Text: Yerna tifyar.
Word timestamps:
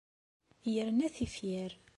Yerna 0.75 1.07
tifyar. 1.15 1.71